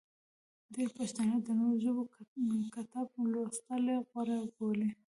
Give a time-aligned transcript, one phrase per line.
[0.73, 2.03] ډېری پښتانه د نورو ژبو
[2.79, 4.89] کتب لوستل غوره بولي.